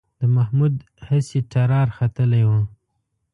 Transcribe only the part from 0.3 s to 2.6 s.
محمود هسې ټرار ختلی و